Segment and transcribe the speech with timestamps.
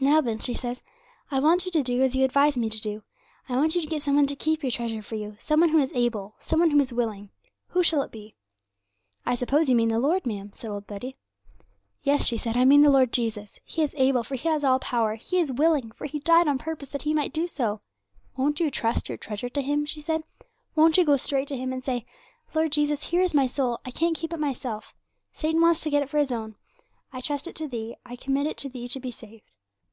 [0.00, 0.82] '"Now, then," she says,
[1.30, 3.04] "I want you to do as you advised me to do.
[3.48, 5.68] I want you to get some one to keep your treasure for you some one
[5.68, 7.30] who is able, some one who is willing;
[7.68, 8.34] who shall it be?"
[9.24, 11.14] '"I suppose you mean the Lord, ma'am," said old Betty.
[12.02, 13.60] '"Yes," she said, "I mean the Lord Jesus.
[13.64, 16.58] He is able, for He has all power; He is willing, for He died on
[16.58, 17.80] purpose that He might do so.
[18.36, 20.24] Won't you trust your treasure to Him?" she said.
[20.74, 22.06] "Won't you go straight to Him, and say,
[22.54, 24.96] Lord Jesus, here is my soul; I can't keep it myself;
[25.32, 26.56] Satan wants to get it for his own.
[27.12, 29.44] I trust it to Thee; I commit it to Thee to be saved."